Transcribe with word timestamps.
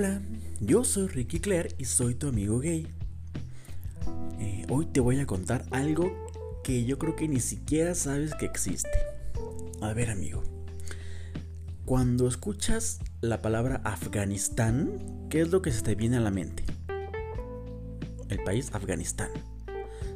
Hola, 0.00 0.22
yo 0.60 0.82
soy 0.82 1.08
Ricky 1.08 1.40
Claire 1.40 1.74
y 1.76 1.84
soy 1.84 2.14
tu 2.14 2.28
amigo 2.28 2.58
gay. 2.58 2.86
Eh, 4.38 4.64
hoy 4.70 4.86
te 4.86 4.98
voy 4.98 5.20
a 5.20 5.26
contar 5.26 5.66
algo 5.72 6.10
que 6.64 6.86
yo 6.86 6.98
creo 6.98 7.16
que 7.16 7.28
ni 7.28 7.38
siquiera 7.38 7.94
sabes 7.94 8.34
que 8.34 8.46
existe. 8.46 8.88
A 9.82 9.92
ver 9.92 10.08
amigo, 10.08 10.42
cuando 11.84 12.28
escuchas 12.28 13.00
la 13.20 13.42
palabra 13.42 13.82
Afganistán, 13.84 15.26
¿qué 15.28 15.42
es 15.42 15.50
lo 15.50 15.60
que 15.60 15.70
se 15.70 15.82
te 15.82 15.94
viene 15.94 16.16
a 16.16 16.20
la 16.20 16.30
mente? 16.30 16.64
El 18.30 18.42
país 18.42 18.70
Afganistán. 18.72 19.28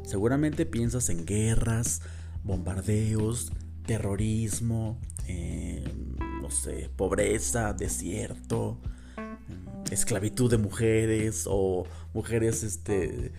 Seguramente 0.03 0.64
piensas 0.64 1.11
en 1.11 1.27
guerras, 1.27 2.01
bombardeos, 2.43 3.53
terrorismo, 3.85 4.98
eh, 5.29 5.85
no 6.41 6.51
sé, 6.51 6.89
pobreza, 6.96 7.75
desierto, 7.75 8.81
esclavitud 9.91 10.51
de 10.51 10.59
mujeres 10.59 11.47
o 11.49 11.87
mujeres 12.13 12.63
este 12.63 13.33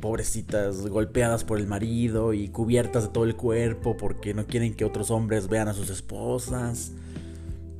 pobrecitas 0.00 0.86
golpeadas 0.86 1.44
por 1.44 1.58
el 1.58 1.66
marido 1.66 2.34
y 2.34 2.48
cubiertas 2.48 3.04
de 3.04 3.08
todo 3.08 3.24
el 3.24 3.36
cuerpo 3.36 3.96
porque 3.96 4.34
no 4.34 4.46
quieren 4.46 4.74
que 4.74 4.84
otros 4.84 5.10
hombres 5.10 5.48
vean 5.48 5.66
a 5.68 5.72
sus 5.72 5.88
esposas. 5.88 6.92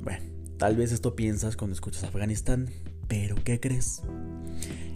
Bueno, 0.03 0.25
tal 0.57 0.75
vez 0.75 0.91
esto 0.91 1.15
piensas 1.15 1.55
cuando 1.55 1.75
escuchas 1.75 2.03
Afganistán, 2.03 2.71
pero 3.07 3.35
¿qué 3.43 3.59
crees? 3.59 4.01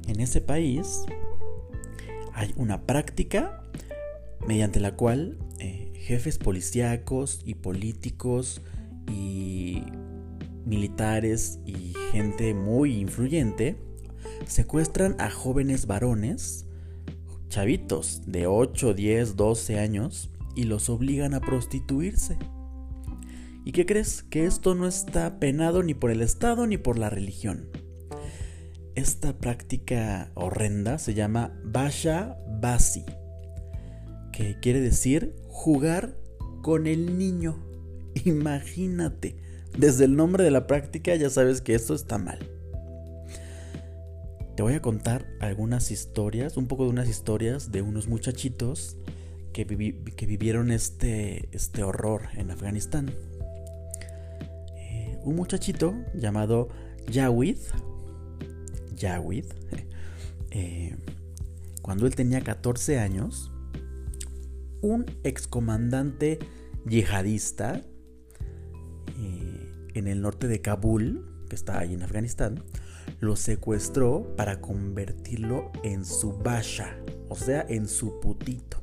En 0.07 0.21
ese 0.21 0.41
país 0.41 1.03
hay 2.33 2.51
una 2.55 2.81
práctica 2.81 3.63
mediante 4.47 4.79
la 4.79 4.95
cual 4.95 5.37
eh, 5.59 5.91
jefes 5.95 6.39
policíacos 6.39 7.41
y 7.45 7.53
políticos 7.53 8.61
y 9.07 9.83
militares 10.69 11.59
y 11.65 11.93
gente 12.11 12.53
muy 12.53 12.97
influyente 12.97 13.77
secuestran 14.45 15.15
a 15.19 15.29
jóvenes 15.29 15.87
varones, 15.87 16.67
chavitos 17.49 18.21
de 18.27 18.47
8, 18.47 18.93
10, 18.93 19.35
12 19.35 19.79
años, 19.79 20.29
y 20.55 20.63
los 20.63 20.89
obligan 20.89 21.33
a 21.33 21.41
prostituirse. 21.41 22.37
¿Y 23.65 23.71
qué 23.71 23.85
crees? 23.85 24.23
Que 24.23 24.45
esto 24.45 24.75
no 24.75 24.87
está 24.87 25.39
penado 25.39 25.83
ni 25.83 25.93
por 25.93 26.11
el 26.11 26.21
Estado 26.21 26.67
ni 26.67 26.77
por 26.77 26.97
la 26.97 27.09
religión. 27.09 27.69
Esta 28.95 29.37
práctica 29.37 30.31
horrenda 30.35 30.97
se 30.99 31.13
llama 31.13 31.57
Basha 31.63 32.37
Basi, 32.61 33.05
que 34.31 34.59
quiere 34.59 34.81
decir 34.81 35.35
jugar 35.47 36.17
con 36.61 36.87
el 36.87 37.17
niño. 37.17 37.63
Imagínate 38.25 39.48
desde 39.77 40.05
el 40.05 40.15
nombre 40.15 40.43
de 40.43 40.51
la 40.51 40.67
práctica 40.67 41.15
ya 41.15 41.29
sabes 41.29 41.61
que 41.61 41.75
esto 41.75 41.93
está 41.93 42.17
mal. 42.17 42.39
Te 44.55 44.63
voy 44.63 44.73
a 44.73 44.81
contar 44.81 45.25
algunas 45.39 45.89
historias, 45.89 46.57
un 46.57 46.67
poco 46.67 46.83
de 46.83 46.89
unas 46.89 47.07
historias 47.07 47.71
de 47.71 47.81
unos 47.81 48.07
muchachitos 48.07 48.97
que, 49.53 49.63
vivieron 49.63 50.71
este, 50.71 51.49
este, 51.51 51.83
horror 51.83 52.23
en 52.35 52.51
Afganistán. 52.51 53.11
Eh, 54.75 55.17
un 55.23 55.35
muchachito 55.35 55.95
llamado 56.13 56.69
Yawid, 57.09 57.57
Yawid, 58.95 59.45
eh, 60.51 60.95
cuando 61.81 62.05
él 62.05 62.15
tenía 62.15 62.41
14 62.41 62.99
años, 62.99 63.51
un 64.81 65.05
excomandante 65.23 66.39
yihadista 66.85 67.81
en 69.99 70.07
el 70.07 70.21
norte 70.21 70.47
de 70.47 70.61
Kabul, 70.61 71.25
que 71.49 71.55
está 71.55 71.79
ahí 71.79 71.93
en 71.93 72.03
Afganistán, 72.03 72.63
lo 73.19 73.35
secuestró 73.35 74.35
para 74.35 74.61
convertirlo 74.61 75.71
en 75.83 76.05
su 76.05 76.33
basha, 76.33 76.97
o 77.27 77.35
sea, 77.35 77.65
en 77.67 77.87
su 77.87 78.19
putito. 78.19 78.81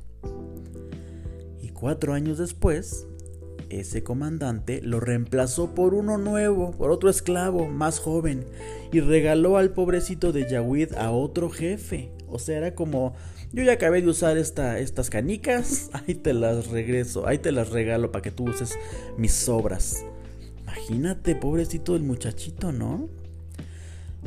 Y 1.61 1.69
cuatro 1.69 2.13
años 2.13 2.37
después, 2.37 3.07
ese 3.69 4.03
comandante 4.03 4.81
lo 4.81 4.99
reemplazó 4.99 5.73
por 5.73 5.93
uno 5.93 6.17
nuevo, 6.17 6.71
por 6.71 6.91
otro 6.91 7.09
esclavo 7.09 7.67
más 7.67 7.99
joven, 7.99 8.45
y 8.91 8.99
regaló 8.99 9.57
al 9.57 9.71
pobrecito 9.71 10.31
de 10.31 10.49
Yawid 10.49 10.93
a 10.93 11.11
otro 11.11 11.49
jefe. 11.49 12.11
O 12.29 12.39
sea, 12.39 12.57
era 12.57 12.75
como, 12.75 13.15
yo 13.53 13.63
ya 13.63 13.73
acabé 13.73 14.01
de 14.01 14.09
usar 14.09 14.37
esta, 14.37 14.79
estas 14.79 15.09
canicas, 15.09 15.89
ahí 15.93 16.15
te 16.15 16.33
las 16.33 16.67
regreso, 16.67 17.27
ahí 17.27 17.39
te 17.39 17.51
las 17.51 17.69
regalo 17.69 18.11
para 18.11 18.21
que 18.21 18.31
tú 18.31 18.49
uses 18.49 18.77
mis 19.17 19.33
sobras. 19.33 20.03
Imagínate, 20.77 21.35
pobrecito 21.35 21.93
del 21.93 22.03
muchachito, 22.03 22.71
¿no? 22.71 23.09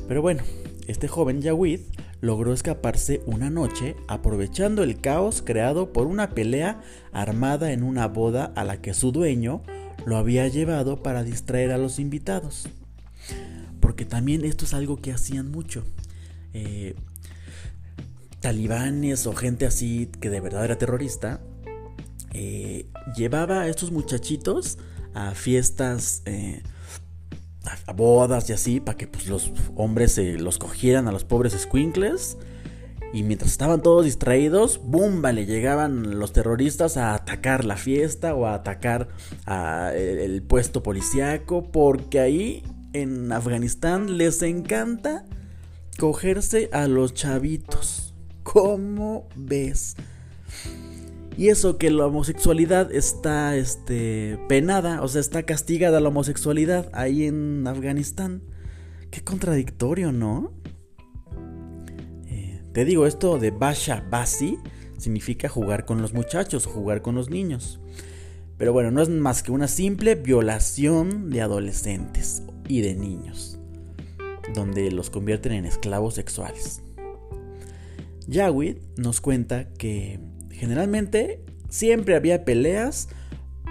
Pero 0.09 0.21
bueno, 0.21 0.43
este 0.89 1.07
joven 1.07 1.41
Yawid 1.41 1.81
logró 2.21 2.53
escaparse 2.53 3.23
una 3.25 3.51
noche 3.51 3.95
aprovechando 4.09 4.83
el 4.83 5.01
caos 5.01 5.43
creado 5.43 5.93
por 5.93 6.09
una 6.09 6.31
pelea 6.31 6.83
armada 7.13 7.73
en 7.73 7.85
una 7.85 8.09
boda 8.09 8.53
a 8.57 8.65
la 8.65 8.83
que 8.83 8.95
su 8.95 9.13
dueño 9.13 9.63
lo 10.05 10.17
había 10.17 10.49
llevado 10.49 11.03
para 11.03 11.23
distraer 11.23 11.71
a 11.71 11.79
los 11.79 12.01
invitados. 12.01 12.69
Porque 13.79 14.05
también 14.05 14.45
esto 14.45 14.65
es 14.65 14.75
algo 14.75 15.01
que 15.01 15.13
hacían 15.13 15.53
mucho. 15.53 15.85
Eh, 16.53 16.97
talibanes 18.41 19.27
o 19.27 19.35
gente 19.35 19.67
así 19.67 20.11
que 20.21 20.31
de 20.31 20.41
verdad 20.41 20.65
era 20.65 20.79
terrorista, 20.79 21.41
eh, 22.33 22.87
llevaba 23.17 23.63
a 23.63 23.69
estos 23.69 23.93
muchachitos 23.93 24.79
a 25.15 25.33
fiestas, 25.33 26.23
eh, 26.25 26.63
a, 27.87 27.93
bodas 27.93 28.49
y 28.51 28.53
así, 28.53 28.81
para 28.81 28.97
que 28.97 29.07
pues, 29.07 29.29
los 29.29 29.53
hombres 29.77 30.13
se 30.13 30.39
los 30.39 30.59
cogieran 30.59 31.09
a 31.09 31.13
los 31.13 31.25
pobres 31.25 31.53
squinkles. 31.53 32.37
Y 33.13 33.25
mientras 33.25 33.51
estaban 33.51 33.83
todos 33.83 34.05
distraídos, 34.05 34.81
¡bum! 34.85 35.21
Vale, 35.21 35.45
llegaban 35.45 36.21
los 36.21 36.33
terroristas 36.33 36.97
a 36.97 37.15
atacar 37.15 37.65
la 37.65 37.77
fiesta 37.77 38.35
o 38.35 38.47
a 38.47 38.55
atacar 38.55 39.09
el, 39.97 40.43
puesto 40.43 40.85
policíaco, 40.85 41.73
porque 41.73 42.21
ahí 42.21 42.63
en 42.93 43.33
Afganistán 43.33 44.17
les 44.17 44.43
encanta 44.43 45.25
cogerse 45.99 46.71
a 46.73 46.87
los 46.87 47.13
chavitos. 47.13 48.15
¿Cómo 48.45 49.29
ves? 49.35 49.97
Y 51.37 51.49
eso 51.49 51.79
que 51.79 51.91
la 51.91 52.07
homosexualidad 52.07 52.93
está 52.93 53.57
este, 53.57 54.39
penada, 54.49 55.03
o 55.03 55.09
sea, 55.09 55.21
está 55.21 55.45
castigada 55.45 56.01
la 56.01 56.09
homosexualidad 56.09 56.91
ahí 56.93 57.25
en 57.25 57.67
Afganistán. 57.67 58.43
Qué 59.11 59.23
contradictorio, 59.23 60.13
¿no? 60.13 60.53
Eh, 62.27 62.63
te 62.73 62.85
digo, 62.85 63.07
esto 63.07 63.39
de 63.39 63.51
Basha 63.51 64.05
Basi 64.11 64.59
significa 64.99 65.49
jugar 65.49 65.85
con 65.87 66.03
los 66.03 66.13
muchachos, 66.13 66.67
jugar 66.67 67.01
con 67.03 67.15
los 67.15 67.31
niños. 67.31 67.81
Pero 68.59 68.75
bueno, 68.75 68.91
no 68.91 69.01
es 69.01 69.09
más 69.09 69.43
que 69.43 69.53
una 69.53 69.69
simple 69.69 70.17
violación 70.17 71.31
de 71.31 71.41
adolescentes 71.41 72.43
y 72.69 72.83
de 72.83 72.95
niños, 72.95 73.59
donde 74.55 74.91
los 74.91 75.09
convierten 75.09 75.53
en 75.53 75.65
esclavos 75.65 76.15
sexuales. 76.15 76.83
Yawid 78.27 78.77
nos 78.97 79.21
cuenta 79.21 79.73
que 79.73 80.21
Generalmente 80.61 81.43
siempre 81.71 82.15
había 82.15 82.45
peleas 82.45 83.09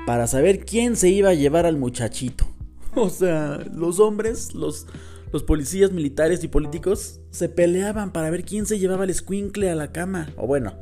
para 0.07 0.25
saber 0.25 0.65
quién 0.65 0.95
se 0.95 1.09
iba 1.09 1.29
a 1.29 1.35
llevar 1.35 1.67
al 1.67 1.77
muchachito. 1.77 2.45
O 2.95 3.11
sea, 3.11 3.59
los 3.71 3.99
hombres, 3.99 4.55
los, 4.55 4.87
los 5.31 5.43
policías 5.43 5.91
militares 5.91 6.43
y 6.43 6.47
políticos 6.47 7.21
se 7.29 7.47
peleaban 7.47 8.11
para 8.11 8.31
ver 8.31 8.43
quién 8.43 8.65
se 8.65 8.79
llevaba 8.79 9.03
el 9.03 9.13
squinkle 9.13 9.69
a 9.69 9.75
la 9.75 9.91
cama. 9.91 10.33
O 10.35 10.47
bueno, 10.47 10.73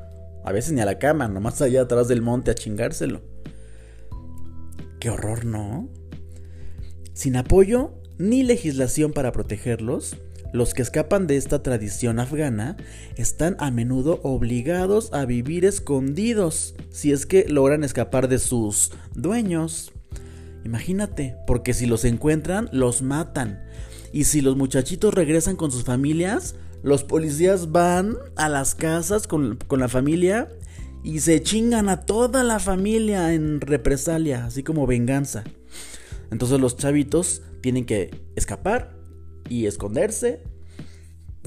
a 0.45 0.53
veces 0.53 0.71
ni 0.71 0.79
a 0.79 0.85
la 0.85 0.97
cama, 0.97 1.27
nomás 1.27 1.61
allá 1.61 1.81
atrás 1.81 2.07
del 2.07 2.21
monte 2.21 2.51
a 2.51 2.55
chingárselo. 2.55 3.21
Qué 5.01 5.09
horror, 5.09 5.43
¿no? 5.43 5.89
Sin 7.11 7.35
apoyo 7.35 7.91
ni 8.17 8.43
legislación 8.43 9.11
para 9.11 9.33
protegerlos, 9.33 10.15
los 10.53 10.73
que 10.73 10.81
escapan 10.81 11.27
de 11.27 11.37
esta 11.37 11.61
tradición 11.61 12.19
afgana 12.19 12.77
están 13.15 13.55
a 13.59 13.71
menudo 13.71 14.19
obligados 14.23 15.13
a 15.13 15.25
vivir 15.25 15.65
escondidos 15.65 16.75
si 16.89 17.11
es 17.11 17.25
que 17.25 17.45
logran 17.47 17.83
escapar 17.83 18.27
de 18.27 18.39
sus 18.39 18.91
dueños. 19.13 19.91
Imagínate, 20.63 21.35
porque 21.45 21.73
si 21.73 21.85
los 21.85 22.05
encuentran, 22.05 22.69
los 22.71 23.01
matan. 23.01 23.63
Y 24.11 24.25
si 24.25 24.41
los 24.41 24.55
muchachitos 24.55 25.13
regresan 25.13 25.55
con 25.55 25.71
sus 25.71 25.83
familias, 25.83 26.55
los 26.83 27.03
policías 27.03 27.71
van 27.71 28.17
a 28.35 28.49
las 28.49 28.75
casas 28.75 29.27
con, 29.27 29.59
la 29.69 29.87
familia 29.87 30.49
y 31.03 31.19
se 31.19 31.41
chingan 31.41 31.89
a 31.89 32.01
toda 32.01 32.43
la 32.43 32.59
familia 32.59 33.33
en 33.33 33.61
represalia, 33.61 34.45
así 34.45 34.63
como 34.63 34.87
venganza. 34.87 35.43
Entonces 36.31 36.59
los 36.59 36.77
chavitos 36.77 37.41
tienen 37.61 37.85
que 37.85 38.11
escapar 38.35 38.96
y 39.49 39.65
esconderse 39.65 40.41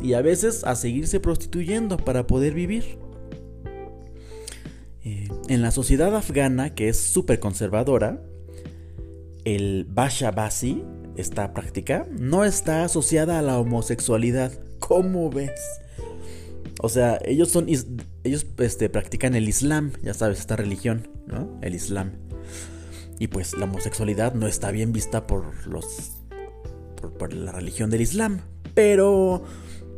y 0.03 0.15
a 0.15 0.23
veces 0.23 0.65
a 0.65 0.75
seguirse 0.77 1.21
prostituyendo 1.21 1.97
para 1.97 2.27
poder 2.27 2.55
vivir. 2.55 2.99
Eh, 5.05 5.29
en 5.49 5.63
la 5.63 5.71
sociedad 5.71 6.15
afgana, 6.15 6.75
que 6.75 6.89
es 6.89 6.99
súper 6.99 7.41
conservadora, 7.41 8.23
el 9.45 9.87
Basha 9.89 10.31
Basi 10.31 10.85
esta 11.17 11.53
práctica 11.53 12.07
no 12.11 12.45
está 12.45 12.85
asociada 12.85 13.39
a 13.39 13.43
la 13.43 13.59
homosexualidad. 13.59 14.53
¿Cómo 14.79 15.31
ves? 15.31 15.61
O 16.83 16.89
sea, 16.89 17.19
ellos 17.25 17.51
son 17.51 17.69
ellos 17.69 18.47
este, 18.59 18.89
practican 18.89 19.35
el 19.35 19.49
Islam, 19.49 19.93
ya 20.03 20.15
sabes, 20.15 20.41
esta 20.41 20.57
religión, 20.57 21.09
¿no? 21.27 21.59
El 21.63 21.75
Islam. 21.75 22.13
Y 23.19 23.27
pues 23.27 23.55
la 23.55 23.65
homosexualidad 23.65 24.35
no 24.35 24.47
está 24.47 24.71
bien 24.71 24.93
vista 24.93 25.27
por 25.27 25.67
los 25.67 26.20
por, 27.01 27.33
la 27.33 27.53
religión 27.53 27.91
del 27.91 28.01
Islam, 28.01 28.41
pero 28.75 29.43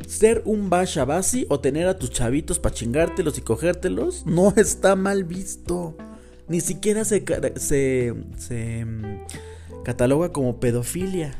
ser 0.06 0.43
un 0.44 0.70
bashabasi 0.70 1.46
o 1.49 1.60
tener 1.60 1.87
a 1.87 1.99
tus 1.99 2.10
chavitos 2.10 2.58
para 2.58 2.75
chingártelos 2.75 3.38
y 3.38 3.43
cogértelos 3.43 4.26
no 4.26 4.50
está 4.56 4.96
mal 4.96 5.25
visto. 5.25 5.96
Ni 6.49 6.60
siquiera 6.60 7.04
se, 7.04 7.25
se, 7.56 8.14
se 8.37 8.84
mm, 8.84 9.25
cataloga 9.84 10.32
como 10.32 10.60
pedofilia. 10.60 11.38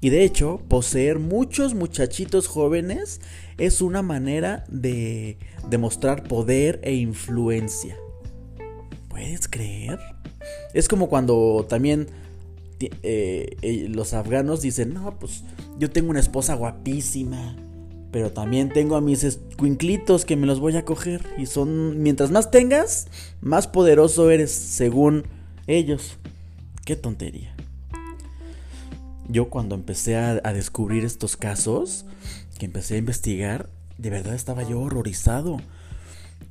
Y 0.00 0.08
de 0.08 0.24
hecho, 0.24 0.62
poseer 0.68 1.18
muchos 1.18 1.74
muchachitos 1.74 2.46
jóvenes 2.46 3.20
es 3.58 3.82
una 3.82 4.00
manera 4.00 4.64
de 4.68 5.36
demostrar 5.68 6.22
poder 6.22 6.80
e 6.82 6.94
influencia. 6.94 7.96
¿Puedes 9.08 9.46
creer? 9.46 9.98
Es 10.72 10.88
como 10.88 11.10
cuando 11.10 11.66
también 11.68 12.08
eh, 12.80 13.56
eh, 13.62 13.86
los 13.88 14.14
afganos 14.14 14.62
dicen, 14.62 14.94
no, 14.94 15.18
pues 15.18 15.44
yo 15.78 15.90
tengo 15.90 16.10
una 16.10 16.20
esposa 16.20 16.54
guapísima, 16.54 17.56
pero 18.10 18.32
también 18.32 18.70
tengo 18.70 18.96
a 18.96 19.00
mis 19.00 19.24
escuinclitos 19.24 20.24
que 20.24 20.36
me 20.36 20.46
los 20.46 20.60
voy 20.60 20.76
a 20.76 20.84
coger. 20.84 21.24
Y 21.38 21.46
son, 21.46 22.02
mientras 22.02 22.30
más 22.30 22.50
tengas, 22.50 23.08
más 23.40 23.66
poderoso 23.66 24.30
eres, 24.30 24.50
según 24.50 25.24
ellos. 25.66 26.16
Qué 26.84 26.96
tontería. 26.96 27.54
Yo 29.28 29.48
cuando 29.48 29.76
empecé 29.76 30.16
a, 30.16 30.40
descubrir 30.52 31.04
estos 31.04 31.36
casos, 31.36 32.04
que 32.58 32.66
empecé 32.66 32.96
a 32.96 32.98
investigar, 32.98 33.70
de 33.96 34.10
verdad 34.10 34.34
estaba 34.34 34.64
yo 34.64 34.80
horrorizado. 34.80 35.58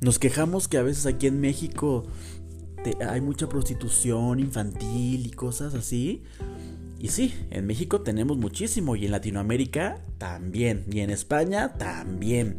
Nos 0.00 0.18
quejamos 0.18 0.66
que 0.66 0.78
a 0.78 0.82
veces 0.82 1.04
aquí 1.04 1.26
en 1.26 1.40
México 1.40 2.06
hay 3.06 3.20
mucha 3.20 3.48
prostitución 3.48 4.40
infantil 4.40 5.26
y 5.26 5.30
cosas 5.30 5.74
así. 5.74 6.22
Y 6.98 7.08
sí, 7.08 7.34
en 7.50 7.66
México 7.66 8.02
tenemos 8.02 8.36
muchísimo 8.36 8.94
y 8.94 9.06
en 9.06 9.12
Latinoamérica 9.12 10.04
también 10.18 10.84
y 10.90 11.00
en 11.00 11.10
España 11.10 11.74
también. 11.78 12.56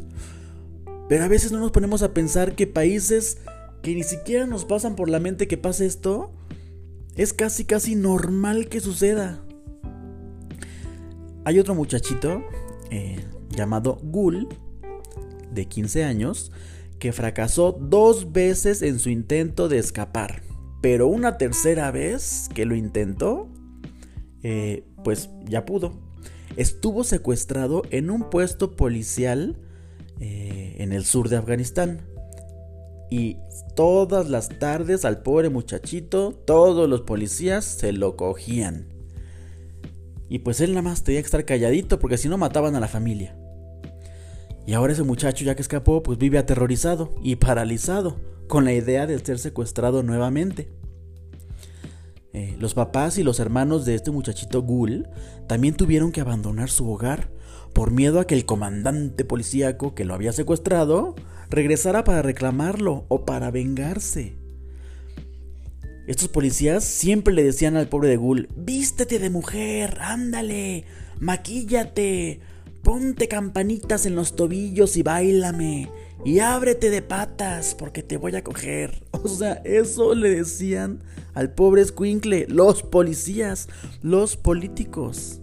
Pero 1.08 1.24
a 1.24 1.28
veces 1.28 1.52
no 1.52 1.60
nos 1.60 1.70
ponemos 1.70 2.02
a 2.02 2.12
pensar 2.12 2.54
que 2.54 2.66
países 2.66 3.38
que 3.82 3.94
ni 3.94 4.02
siquiera 4.02 4.46
nos 4.46 4.64
pasan 4.64 4.96
por 4.96 5.08
la 5.08 5.20
mente 5.20 5.48
que 5.48 5.58
pase 5.58 5.86
esto, 5.86 6.32
es 7.16 7.32
casi 7.32 7.64
casi 7.64 7.94
normal 7.94 8.68
que 8.68 8.80
suceda. 8.80 9.42
Hay 11.44 11.58
otro 11.58 11.74
muchachito 11.74 12.42
eh, 12.90 13.24
llamado 13.50 13.98
Gul, 14.02 14.48
de 15.52 15.66
15 15.66 16.04
años, 16.04 16.52
que 17.02 17.12
fracasó 17.12 17.72
dos 17.72 18.30
veces 18.30 18.80
en 18.80 19.00
su 19.00 19.10
intento 19.10 19.68
de 19.68 19.78
escapar. 19.78 20.44
Pero 20.80 21.08
una 21.08 21.36
tercera 21.36 21.90
vez 21.90 22.48
que 22.54 22.64
lo 22.64 22.76
intentó, 22.76 23.48
eh, 24.44 24.84
pues 25.02 25.28
ya 25.44 25.66
pudo. 25.66 25.94
Estuvo 26.56 27.02
secuestrado 27.02 27.82
en 27.90 28.08
un 28.08 28.30
puesto 28.30 28.76
policial 28.76 29.58
eh, 30.20 30.76
en 30.78 30.92
el 30.92 31.04
sur 31.04 31.28
de 31.28 31.38
Afganistán. 31.38 32.02
Y 33.10 33.38
todas 33.74 34.30
las 34.30 34.60
tardes 34.60 35.04
al 35.04 35.22
pobre 35.24 35.50
muchachito, 35.50 36.30
todos 36.46 36.88
los 36.88 37.00
policías 37.00 37.64
se 37.64 37.90
lo 37.90 38.16
cogían. 38.16 38.86
Y 40.28 40.38
pues 40.38 40.60
él 40.60 40.70
nada 40.70 40.82
más 40.82 41.02
tenía 41.02 41.20
que 41.20 41.26
estar 41.26 41.44
calladito 41.44 41.98
porque 41.98 42.16
si 42.16 42.28
no 42.28 42.38
mataban 42.38 42.76
a 42.76 42.80
la 42.80 42.86
familia. 42.86 43.36
Y 44.66 44.74
ahora 44.74 44.92
ese 44.92 45.02
muchacho 45.02 45.44
ya 45.44 45.54
que 45.54 45.62
escapó, 45.62 46.02
pues 46.02 46.18
vive 46.18 46.38
aterrorizado 46.38 47.14
y 47.22 47.36
paralizado 47.36 48.16
con 48.46 48.64
la 48.64 48.72
idea 48.72 49.06
de 49.06 49.18
ser 49.18 49.38
secuestrado 49.38 50.02
nuevamente. 50.02 50.68
Eh, 52.32 52.56
los 52.58 52.74
papás 52.74 53.18
y 53.18 53.22
los 53.22 53.40
hermanos 53.40 53.84
de 53.84 53.94
este 53.94 54.10
muchachito 54.10 54.62
Gul 54.62 55.08
también 55.48 55.74
tuvieron 55.74 56.12
que 56.12 56.22
abandonar 56.22 56.70
su 56.70 56.90
hogar 56.90 57.30
por 57.74 57.90
miedo 57.90 58.20
a 58.20 58.26
que 58.26 58.34
el 58.34 58.46
comandante 58.46 59.24
policíaco 59.24 59.94
que 59.94 60.04
lo 60.04 60.14
había 60.14 60.32
secuestrado 60.32 61.14
regresara 61.50 62.04
para 62.04 62.22
reclamarlo 62.22 63.04
o 63.08 63.24
para 63.24 63.50
vengarse. 63.50 64.36
Estos 66.06 66.28
policías 66.28 66.84
siempre 66.84 67.32
le 67.34 67.44
decían 67.44 67.76
al 67.76 67.88
pobre 67.88 68.08
de 68.08 68.16
Gul, 68.16 68.48
vístete 68.56 69.18
de 69.18 69.30
mujer, 69.30 69.98
ándale, 70.00 70.84
maquíllate, 71.20 72.40
Ponte 72.82 73.28
campanitas 73.28 74.06
en 74.06 74.16
los 74.16 74.34
tobillos 74.34 74.96
y 74.96 75.02
bailame. 75.02 75.90
Y 76.24 76.38
ábrete 76.38 76.90
de 76.90 77.02
patas 77.02 77.74
porque 77.74 78.02
te 78.02 78.16
voy 78.16 78.34
a 78.36 78.44
coger. 78.44 79.04
O 79.24 79.28
sea, 79.28 79.62
eso 79.64 80.16
le 80.16 80.30
decían 80.30 81.04
al 81.32 81.52
pobre 81.52 81.84
Squinkle, 81.84 82.46
los 82.48 82.82
policías, 82.82 83.68
los 84.02 84.36
políticos. 84.36 85.40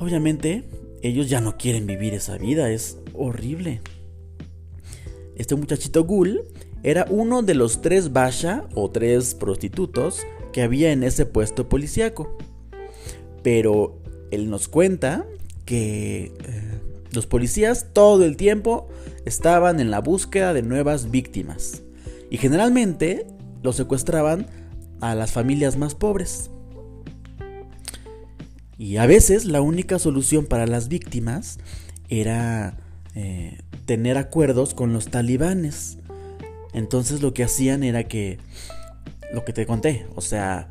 Obviamente, 0.00 0.64
ellos 1.02 1.28
ya 1.28 1.40
no 1.40 1.56
quieren 1.56 1.86
vivir 1.86 2.14
esa 2.14 2.36
vida, 2.36 2.70
es 2.70 2.98
horrible. 3.14 3.80
Este 5.36 5.54
muchachito 5.54 6.02
Gul 6.02 6.42
era 6.82 7.06
uno 7.10 7.42
de 7.42 7.54
los 7.54 7.80
tres 7.80 8.12
Basha 8.12 8.68
o 8.74 8.90
tres 8.90 9.34
prostitutos 9.34 10.26
que 10.52 10.62
había 10.62 10.90
en 10.90 11.04
ese 11.04 11.26
puesto 11.26 11.68
policíaco. 11.68 12.36
Pero 13.42 13.97
él 14.30 14.50
nos 14.50 14.68
cuenta 14.68 15.26
que 15.64 16.32
eh, 16.44 16.80
los 17.12 17.26
policías 17.26 17.88
todo 17.92 18.24
el 18.24 18.36
tiempo 18.36 18.88
estaban 19.24 19.80
en 19.80 19.90
la 19.90 20.00
búsqueda 20.00 20.54
de 20.54 20.62
nuevas 20.62 21.10
víctimas. 21.10 21.82
Y 22.30 22.36
generalmente 22.36 23.26
los 23.62 23.76
secuestraban 23.76 24.46
a 25.00 25.14
las 25.14 25.32
familias 25.32 25.76
más 25.76 25.94
pobres. 25.94 26.50
Y 28.78 28.96
a 28.98 29.06
veces 29.06 29.44
la 29.44 29.60
única 29.60 29.98
solución 29.98 30.46
para 30.46 30.66
las 30.66 30.88
víctimas 30.88 31.58
era 32.08 32.76
eh, 33.14 33.58
tener 33.86 34.16
acuerdos 34.16 34.74
con 34.74 34.92
los 34.92 35.08
talibanes. 35.08 35.98
Entonces 36.72 37.20
lo 37.20 37.34
que 37.34 37.42
hacían 37.42 37.82
era 37.82 38.04
que, 38.04 38.38
lo 39.32 39.44
que 39.44 39.52
te 39.52 39.66
conté, 39.66 40.06
o 40.14 40.20
sea, 40.20 40.68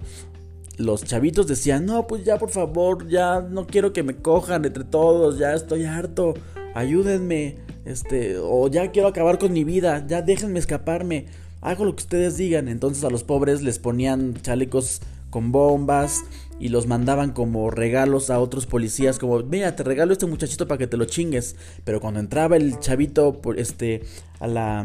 los 0.78 1.04
chavitos 1.04 1.48
decían, 1.48 1.86
no, 1.86 2.08
pues 2.08 2.24
ya 2.24 2.38
por 2.38 2.50
favor, 2.50 3.08
ya 3.08 3.42
no 3.42 3.68
quiero 3.68 3.94
que 3.94 4.04
me 4.04 4.16
cojan 4.16 4.66
entre 4.66 4.84
todos, 4.84 5.38
ya 5.38 5.54
estoy 5.54 5.86
harto, 5.86 6.36
ayúdenme, 6.76 7.58
este, 7.86 8.38
o 8.38 8.68
ya 8.68 8.92
quiero 8.92 9.08
acabar 9.08 9.40
con 9.40 9.54
mi 9.54 9.64
vida, 9.64 10.06
ya 10.08 10.22
déjenme 10.22 10.60
escaparme, 10.60 11.26
hago 11.62 11.86
lo 11.86 11.96
que 11.96 12.04
ustedes 12.04 12.38
digan. 12.38 12.68
Entonces 12.68 13.04
a 13.04 13.10
los 13.10 13.24
pobres 13.24 13.62
les 13.62 13.80
ponían 13.80 14.36
chalecos 14.42 15.02
con 15.38 15.52
bombas 15.52 16.24
y 16.60 16.70
los 16.70 16.88
mandaban 16.88 17.32
como 17.32 17.70
regalos 17.70 18.32
a 18.32 18.40
otros 18.40 18.66
policías, 18.66 19.20
como, 19.20 19.38
mira, 19.44 19.76
te 19.76 19.84
regalo 19.84 20.12
este 20.12 20.26
muchachito 20.26 20.68
para 20.68 20.80
que 20.80 20.88
te 20.88 20.98
lo 20.98 21.06
chingues. 21.06 21.56
Pero 21.84 22.00
cuando 22.02 22.20
entraba 22.20 22.58
el 22.58 22.80
chavito, 22.80 23.40
este, 23.56 24.02
a 24.40 24.48
la, 24.48 24.80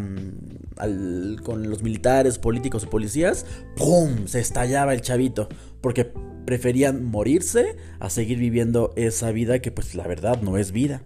al, 0.77 1.41
con 1.43 1.71
los 1.71 1.83
militares, 1.83 2.39
políticos 2.39 2.85
o 2.85 2.91
policías, 2.91 3.47
¡pum! 3.77 4.27
Se 4.27 4.41
estallaba 4.41 4.93
el 4.93 5.01
chavito 5.01 5.49
porque 5.81 6.13
preferían 6.45 7.03
morirse 7.03 7.77
a 7.99 8.11
seguir 8.11 8.37
viviendo 8.37 8.93
esa 8.97 9.33
vida 9.33 9.61
que 9.61 9.71
pues 9.71 9.95
la 9.95 10.07
verdad 10.07 10.43
no 10.43 10.59
es 10.59 10.71
vida. 10.71 11.01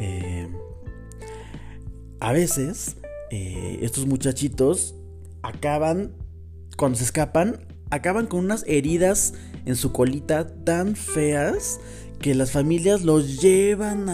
Eh, 0.00 0.48
a 2.18 2.32
veces 2.32 2.96
eh, 3.30 3.78
estos 3.82 4.06
muchachitos 4.06 4.96
acaban, 5.42 6.12
cuando 6.82 6.98
se 6.98 7.04
escapan, 7.04 7.60
acaban 7.90 8.26
con 8.26 8.40
unas 8.40 8.64
heridas 8.66 9.34
en 9.66 9.76
su 9.76 9.92
colita 9.92 10.48
tan 10.64 10.96
feas 10.96 11.78
que 12.18 12.34
las 12.34 12.50
familias 12.50 13.02
los 13.02 13.40
llevan 13.40 14.08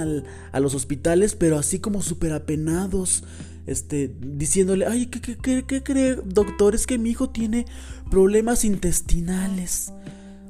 a 0.52 0.60
los 0.60 0.74
hospitales, 0.74 1.34
pero 1.34 1.58
así 1.58 1.78
como 1.78 2.02
súper 2.02 2.34
apenados, 2.34 3.24
este, 3.64 4.14
diciéndole, 4.20 4.84
ay, 4.84 5.06
¿qué, 5.06 5.64
qué, 5.66 5.82
cree, 5.82 6.16
doctor? 6.26 6.74
Es 6.74 6.86
que 6.86 6.98
mi 6.98 7.08
hijo 7.08 7.30
tiene 7.30 7.64
problemas 8.10 8.66
intestinales. 8.66 9.90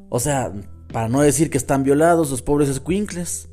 O 0.09 0.19
sea, 0.19 0.53
para 0.93 1.09
no 1.09 1.21
decir 1.21 1.51
que 1.51 1.59
están 1.59 1.85
violados 1.85 2.33
los 2.33 2.43
pobres 2.43 2.75
squinkles. 2.75 3.49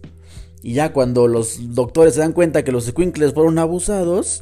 Y 0.64 0.74
ya 0.74 0.92
cuando 0.92 1.28
los 1.28 1.76
doctores 1.76 2.16
se 2.16 2.22
dan 2.22 2.34
cuenta 2.34 2.64
que 2.64 2.72
los 2.72 2.86
squinkles 2.86 3.36
fueron 3.36 3.60
abusados 3.60 4.42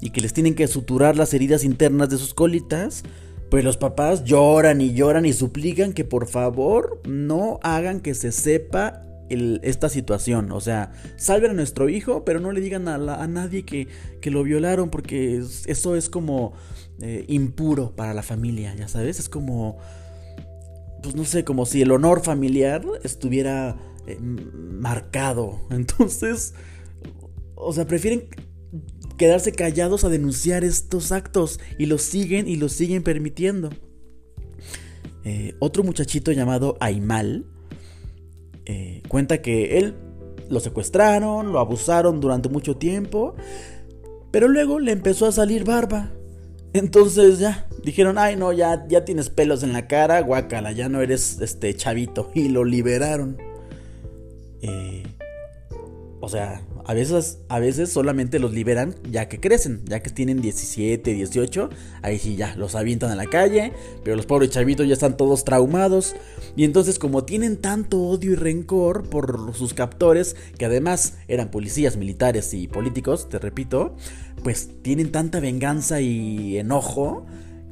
y 0.00 0.10
que 0.10 0.20
les 0.20 0.32
tienen 0.32 0.54
que 0.54 0.68
suturar 0.68 1.16
las 1.16 1.34
heridas 1.34 1.64
internas 1.64 2.10
de 2.10 2.18
sus 2.18 2.32
colitas, 2.32 3.02
pues 3.50 3.64
los 3.64 3.76
papás 3.76 4.24
lloran 4.24 4.80
y 4.80 4.92
lloran 4.92 5.26
y 5.26 5.32
suplican 5.32 5.92
que 5.92 6.04
por 6.04 6.26
favor 6.26 7.00
no 7.08 7.60
hagan 7.62 8.00
que 8.00 8.14
se 8.14 8.32
sepa 8.32 9.02
esta 9.28 9.88
situación. 9.88 10.52
O 10.52 10.60
sea, 10.60 10.92
salven 11.16 11.50
a 11.50 11.54
nuestro 11.54 11.88
hijo, 11.88 12.24
pero 12.24 12.40
no 12.40 12.52
le 12.52 12.60
digan 12.60 12.88
a, 12.88 13.26
nadie 13.26 13.64
que, 13.64 13.88
lo 14.30 14.42
violaron 14.42 14.90
porque 14.90 15.42
eso 15.66 15.96
es 15.96 16.10
como 16.10 16.52
eh, 17.00 17.24
impuro 17.28 17.94
para 17.94 18.14
la 18.14 18.22
familia, 18.22 18.74
ya 18.74 18.88
sabes. 18.88 19.20
Es 19.20 19.28
como 19.28 19.78
pues 21.06 21.14
no 21.14 21.24
sé, 21.24 21.44
como 21.44 21.66
si 21.66 21.82
el 21.82 21.92
honor 21.92 22.22
familiar 22.22 22.84
estuviera 23.04 23.76
eh, 24.08 24.18
marcado. 24.20 25.60
Entonces, 25.70 26.54
o 27.54 27.72
sea, 27.72 27.86
prefieren 27.86 28.28
quedarse 29.16 29.52
callados 29.52 30.04
a 30.04 30.08
denunciar 30.08 30.64
estos 30.64 31.12
actos 31.12 31.60
y 31.78 31.86
los 31.86 32.02
siguen 32.02 32.48
y 32.48 32.56
los 32.56 32.72
siguen 32.72 33.02
permitiendo. 33.02 33.70
Eh, 35.24 35.54
otro 35.58 35.82
muchachito 35.82 36.30
llamado 36.30 36.76
Aimal 36.80 37.46
eh, 38.66 39.02
cuenta 39.08 39.42
que 39.42 39.78
él 39.78 39.94
lo 40.48 40.60
secuestraron, 40.60 41.52
lo 41.52 41.60
abusaron 41.60 42.20
durante 42.20 42.48
mucho 42.48 42.76
tiempo, 42.76 43.34
pero 44.30 44.48
luego 44.48 44.78
le 44.78 44.92
empezó 44.92 45.26
a 45.26 45.32
salir 45.32 45.64
barba. 45.64 46.10
Entonces 46.72 47.38
ya 47.38 47.68
dijeron, 47.82 48.18
ay 48.18 48.36
no, 48.36 48.52
ya, 48.52 48.86
ya 48.88 49.04
tienes 49.04 49.30
pelos 49.30 49.62
en 49.62 49.72
la 49.72 49.86
cara, 49.86 50.20
guácala, 50.20 50.72
ya 50.72 50.88
no 50.88 51.00
eres 51.00 51.40
este 51.40 51.74
chavito. 51.74 52.30
Y 52.34 52.48
lo 52.48 52.64
liberaron. 52.64 53.38
Eh, 54.62 55.04
o 56.20 56.28
sea, 56.28 56.60
a 56.88 56.94
veces, 56.94 57.40
a 57.48 57.58
veces 57.58 57.92
solamente 57.92 58.38
los 58.38 58.52
liberan 58.52 58.94
ya 59.10 59.28
que 59.28 59.40
crecen, 59.40 59.82
ya 59.86 60.00
que 60.00 60.10
tienen 60.10 60.40
17, 60.40 61.14
18, 61.14 61.68
ahí 62.02 62.18
sí 62.18 62.36
ya 62.36 62.54
los 62.54 62.76
avientan 62.76 63.10
a 63.10 63.16
la 63.16 63.26
calle, 63.26 63.72
pero 64.04 64.14
los 64.14 64.24
pobres 64.24 64.50
chavitos 64.50 64.86
ya 64.86 64.92
están 64.92 65.16
todos 65.16 65.44
traumados. 65.44 66.14
Y 66.54 66.62
entonces 66.62 67.00
como 67.00 67.24
tienen 67.24 67.56
tanto 67.56 68.00
odio 68.00 68.32
y 68.32 68.36
rencor 68.36 69.08
por 69.08 69.52
sus 69.56 69.74
captores, 69.74 70.36
que 70.58 70.64
además 70.64 71.14
eran 71.26 71.50
policías, 71.50 71.96
militares 71.96 72.54
y 72.54 72.68
políticos, 72.68 73.28
te 73.28 73.40
repito, 73.40 73.96
pues 74.44 74.70
tienen 74.82 75.10
tanta 75.10 75.40
venganza 75.40 76.00
y 76.00 76.56
enojo 76.56 77.26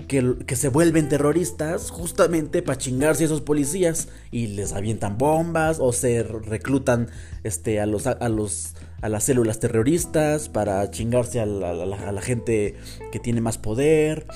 que, 0.08 0.56
se 0.56 0.68
vuelven 0.68 1.08
terroristas 1.08 1.90
justamente 1.90 2.62
para 2.62 2.78
chingarse 2.78 3.24
a 3.24 3.26
esos 3.26 3.40
policías 3.40 4.08
y 4.30 4.48
les 4.48 4.72
avientan 4.72 5.18
bombas 5.18 5.78
o 5.80 5.92
se 5.92 6.22
reclutan 6.22 7.08
este, 7.42 7.80
a, 7.80 7.86
los, 7.86 8.06
a, 8.06 8.28
los, 8.28 8.74
a 9.04 9.10
las 9.10 9.24
células 9.24 9.60
terroristas 9.60 10.48
para 10.48 10.90
chingarse 10.90 11.38
a 11.38 11.44
la, 11.44 12.22
gente 12.22 12.74
que 13.12 13.20
tiene 13.20 13.42
más 13.42 13.58
poder 13.58 14.26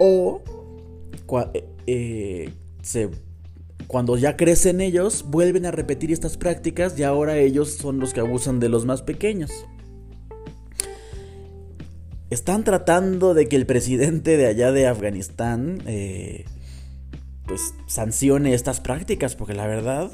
o 0.00 0.42
eh, 1.54 1.64
eh, 1.86 3.10
cuando 3.86 4.16
ya 4.16 4.36
crecen 4.36 4.80
ellos 4.80 5.24
vuelven 5.28 5.66
a 5.66 5.70
repetir 5.70 6.10
estas 6.10 6.36
prácticas 6.36 6.98
y 6.98 7.04
ahora 7.04 7.38
ellos 7.38 7.74
son 7.74 8.00
los 8.00 8.12
que 8.12 8.18
abusan 8.18 8.58
de 8.58 8.68
los 8.68 8.86
más 8.86 9.02
pequeños 9.02 9.52
están 12.28 12.64
tratando 12.64 13.34
de 13.34 13.48
que 13.48 13.54
el 13.54 13.66
presidente 13.66 14.36
de 14.36 14.46
allá 14.46 14.72
de 14.72 14.88
Afganistán 14.88 15.80
eh, 15.86 16.44
pues 17.46 17.72
sancione 17.86 18.52
estas 18.52 18.80
prácticas 18.80 19.36
porque 19.36 19.54
la 19.54 19.68
verdad 19.68 20.10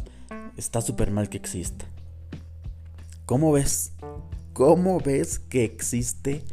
está 0.59 0.83
súper 0.83 1.11
mal 1.11 1.31
que 1.31 1.39
exista. 1.39 1.87
¿Cómo 3.27 3.53
ves? 3.53 3.93
¿Cómo 4.53 5.01
ves 5.01 5.39
que 5.39 5.65
existe 5.65 6.45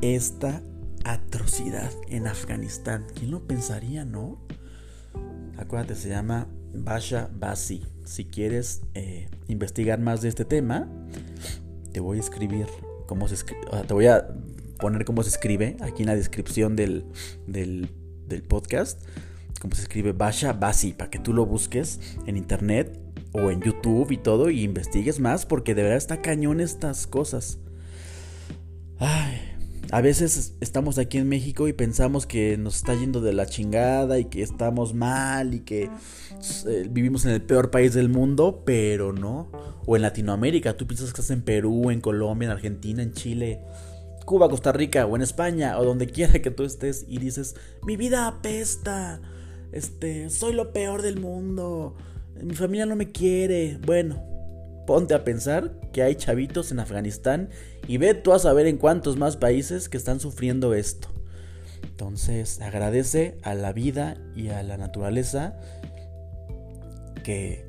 esta 0.00 0.62
atrocidad 1.04 1.92
en 2.08 2.26
Afganistán? 2.26 3.04
¿Quién 3.14 3.30
lo 3.30 3.46
pensaría, 3.46 4.06
no? 4.06 4.38
Acuérdate, 5.58 5.96
se 5.96 6.08
llama 6.08 6.46
Basha 6.72 7.28
Basi. 7.34 7.82
Si 8.06 8.24
quieres 8.24 8.80
eh, 8.94 9.28
investigar 9.48 10.00
más 10.00 10.22
de 10.22 10.30
este 10.30 10.46
tema, 10.46 10.88
te 11.92 12.00
voy 12.00 12.16
a 12.16 12.20
escribir. 12.20 12.68
Te 13.86 13.92
voy 13.92 14.06
a 14.06 14.28
poner 14.80 15.04
cómo 15.04 15.22
se 15.22 15.28
escribe 15.28 15.76
aquí 15.80 16.04
en 16.04 16.08
la 16.08 16.16
descripción 16.16 16.74
del, 16.74 17.04
del, 17.46 17.90
podcast. 18.48 19.02
Cómo 19.60 19.74
se 19.74 19.82
escribe 19.82 20.12
Basha 20.12 20.54
Basi, 20.54 20.94
para 20.94 21.10
que 21.10 21.18
tú 21.18 21.34
lo 21.34 21.44
busques 21.44 22.00
en 22.26 22.38
internet 22.38 22.98
o 23.42 23.50
en 23.50 23.60
YouTube 23.60 24.10
y 24.10 24.16
todo 24.16 24.50
y 24.50 24.62
investigues 24.62 25.20
más 25.20 25.46
porque 25.46 25.74
de 25.74 25.82
verdad 25.82 25.98
está 25.98 26.20
cañón 26.20 26.60
estas 26.60 27.06
cosas. 27.06 27.58
Ay, 28.98 29.40
a 29.90 30.00
veces 30.02 30.54
estamos 30.60 30.98
aquí 30.98 31.18
en 31.18 31.28
México 31.28 31.66
y 31.66 31.72
pensamos 31.72 32.26
que 32.26 32.58
nos 32.58 32.76
está 32.76 32.94
yendo 32.94 33.20
de 33.20 33.32
la 33.32 33.46
chingada 33.46 34.18
y 34.18 34.26
que 34.26 34.42
estamos 34.42 34.92
mal 34.92 35.54
y 35.54 35.60
que 35.60 35.90
eh, 36.66 36.86
vivimos 36.90 37.24
en 37.24 37.32
el 37.32 37.42
peor 37.42 37.70
país 37.70 37.94
del 37.94 38.10
mundo, 38.10 38.62
pero 38.66 39.12
no. 39.12 39.50
O 39.86 39.96
en 39.96 40.02
Latinoamérica, 40.02 40.76
tú 40.76 40.86
piensas 40.86 41.12
que 41.12 41.20
estás 41.20 41.30
en 41.30 41.42
Perú, 41.42 41.90
en 41.90 42.02
Colombia, 42.02 42.46
en 42.46 42.52
Argentina, 42.52 43.02
en 43.02 43.12
Chile. 43.12 43.60
Cuba, 44.26 44.50
Costa 44.50 44.72
Rica 44.72 45.06
o 45.06 45.16
en 45.16 45.22
España 45.22 45.78
o 45.78 45.84
donde 45.86 46.06
quiera 46.06 46.42
que 46.42 46.50
tú 46.50 46.64
estés 46.64 47.06
y 47.08 47.18
dices, 47.18 47.56
mi 47.82 47.96
vida 47.96 48.26
apesta, 48.26 49.22
este, 49.72 50.28
soy 50.28 50.52
lo 50.52 50.74
peor 50.74 51.00
del 51.00 51.18
mundo, 51.18 51.96
mi 52.42 52.54
familia 52.54 52.86
no 52.86 52.96
me 52.96 53.10
quiere. 53.10 53.78
Bueno, 53.84 54.22
ponte 54.86 55.14
a 55.14 55.24
pensar 55.24 55.78
que 55.92 56.02
hay 56.02 56.14
chavitos 56.14 56.72
en 56.72 56.80
Afganistán 56.80 57.50
y 57.86 57.98
ve 57.98 58.14
tú 58.14 58.32
a 58.32 58.38
saber 58.38 58.66
en 58.66 58.78
cuántos 58.78 59.16
más 59.16 59.36
países 59.36 59.88
que 59.88 59.96
están 59.96 60.20
sufriendo 60.20 60.74
esto. 60.74 61.08
Entonces, 61.82 62.60
agradece 62.60 63.38
a 63.42 63.54
la 63.54 63.72
vida 63.72 64.16
y 64.34 64.48
a 64.48 64.62
la 64.62 64.76
naturaleza 64.76 65.58
que, 67.24 67.66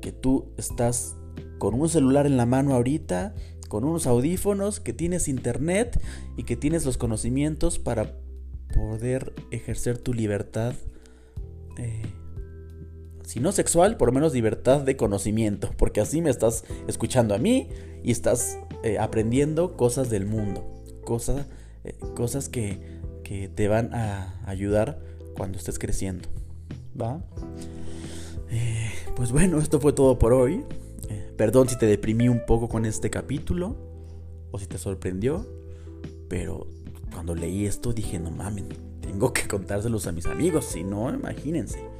que 0.00 0.12
tú 0.12 0.52
estás 0.56 1.16
con 1.58 1.74
un 1.74 1.88
celular 1.88 2.26
en 2.26 2.36
la 2.36 2.46
mano 2.46 2.74
ahorita 2.74 3.34
con 3.72 3.84
unos 3.84 4.06
audífonos, 4.06 4.80
que 4.80 4.92
tienes 4.92 5.28
internet 5.28 5.98
y 6.36 6.42
que 6.42 6.56
tienes 6.56 6.84
los 6.84 6.98
conocimientos 6.98 7.78
para 7.78 8.18
poder 8.74 9.32
ejercer 9.50 9.96
tu 9.96 10.12
libertad, 10.12 10.74
eh, 11.78 12.02
si 13.32 13.40
no 13.40 13.50
sexual, 13.50 13.96
por 13.96 14.08
lo 14.08 14.12
menos 14.12 14.34
libertad 14.34 14.82
de 14.82 14.94
conocimiento, 14.94 15.70
porque 15.78 16.02
así 16.02 16.20
me 16.20 16.28
estás 16.28 16.64
escuchando 16.86 17.34
a 17.34 17.38
mí 17.38 17.66
y 18.02 18.10
estás 18.10 18.58
eh, 18.82 18.98
aprendiendo 18.98 19.74
cosas 19.74 20.10
del 20.10 20.26
mundo, 20.26 20.68
cosas, 21.02 21.46
eh, 21.82 21.94
cosas 22.14 22.50
que, 22.50 23.00
que 23.24 23.48
te 23.48 23.68
van 23.68 23.94
a 23.94 24.38
ayudar 24.44 25.00
cuando 25.34 25.56
estés 25.56 25.78
creciendo. 25.78 26.28
¿Va? 27.00 27.24
pues 29.16 29.32
bueno, 29.32 29.60
esto 29.60 29.80
fue 29.80 29.94
todo 29.94 30.18
por 30.18 30.34
hoy. 30.34 30.62
Perdón 31.38 31.70
si 31.70 31.78
te 31.78 31.86
deprimí 31.86 32.28
un 32.28 32.44
poco 32.44 32.68
con 32.68 32.84
este 32.84 33.08
capítulo 33.08 33.78
o 34.50 34.58
si 34.58 34.66
te 34.66 34.76
sorprendió, 34.76 35.46
pero 36.28 36.66
cuando 37.10 37.34
leí 37.34 37.64
esto 37.64 37.94
dije, 37.94 38.18
no 38.18 38.30
mames, 38.30 38.64
tengo 39.00 39.32
que 39.32 39.48
contárselos 39.48 40.06
a 40.06 40.12
mis 40.12 40.26
amigos, 40.26 40.66
si 40.66 40.84
no, 40.84 41.08
imagínense. 41.14 41.91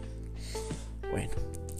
Bueno, 1.12 1.30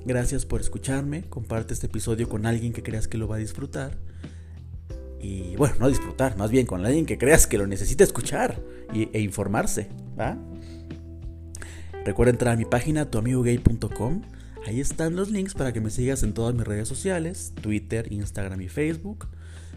gracias 0.05 0.47
por 0.47 0.61
escucharme, 0.61 1.25
comparte 1.29 1.75
este 1.75 1.87
episodio 1.87 2.29
con 2.29 2.47
alguien 2.47 2.73
que 2.73 2.85
creas 2.85 3.09
que 3.09 3.19
lo 3.19 3.27
va 3.27 3.37
a 3.37 3.39
disfrutar. 3.41 3.99
Y 5.21 5.57
bueno, 5.57 5.75
no 5.81 5.89
disfrutar, 5.89 6.37
más 6.37 6.53
bien 6.53 6.67
con 6.67 6.87
alguien 6.87 7.07
que 7.07 7.19
creas 7.19 7.49
que 7.49 7.59
lo 7.59 7.67
necesita 7.67 8.05
escuchar 8.05 8.61
e 8.93 9.21
informarse, 9.21 9.89
¿va? 10.19 10.39
Recuerda 12.05 12.31
entrar 12.31 12.55
a 12.55 12.57
mi 12.57 12.65
página 12.65 13.11
tuamigogay.com 13.11 14.23
Ahí 14.67 14.81
están 14.81 15.17
los 15.17 15.31
links 15.31 15.55
para 15.55 15.73
que 15.73 15.81
me 15.81 15.91
sigas 15.91 16.23
en 16.23 16.35
todas 16.35 16.55
mis 16.55 16.65
redes 16.65 16.87
sociales, 16.87 17.53
Twitter, 17.61 18.13
Instagram 18.13 18.61
y 18.61 18.69
Facebook. 18.69 19.27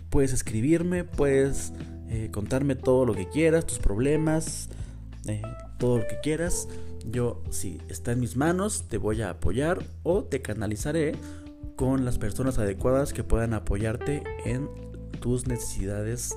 Puedes 0.09 0.31
escribirme, 0.31 1.03
puedes 1.03 1.73
eh, 2.07 2.29
contarme 2.31 2.75
todo 2.75 3.05
lo 3.05 3.15
que 3.15 3.27
quieras, 3.27 3.65
tus 3.65 3.79
problemas, 3.79 4.69
eh, 5.25 5.41
todo 5.77 5.99
lo 5.99 6.07
que 6.07 6.19
quieras. 6.21 6.67
Yo, 7.05 7.43
si 7.49 7.79
está 7.87 8.11
en 8.11 8.19
mis 8.19 8.35
manos, 8.35 8.85
te 8.87 8.97
voy 8.97 9.21
a 9.21 9.29
apoyar 9.29 9.83
o 10.03 10.23
te 10.23 10.41
canalizaré 10.41 11.13
con 11.75 12.05
las 12.05 12.17
personas 12.17 12.57
adecuadas 12.57 13.13
que 13.13 13.23
puedan 13.23 13.53
apoyarte 13.53 14.23
en 14.45 14.69
tus 15.19 15.47
necesidades 15.47 16.35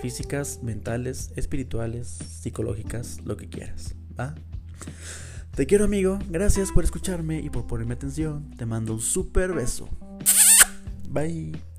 físicas, 0.00 0.60
mentales, 0.62 1.30
espirituales, 1.36 2.08
psicológicas, 2.08 3.20
lo 3.24 3.36
que 3.36 3.48
quieras. 3.48 3.94
Te 5.54 5.66
quiero 5.66 5.84
amigo, 5.84 6.18
gracias 6.28 6.72
por 6.72 6.84
escucharme 6.84 7.40
y 7.40 7.50
por 7.50 7.66
ponerme 7.66 7.94
atención. 7.94 8.50
Te 8.56 8.66
mando 8.66 8.94
un 8.94 9.00
super 9.00 9.52
beso. 9.52 9.88
Bye. 11.08 11.71